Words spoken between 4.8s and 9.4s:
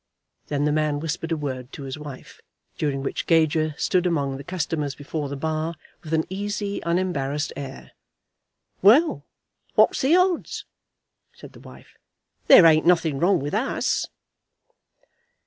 before the bar with an easy, unembarrassed air. "Well,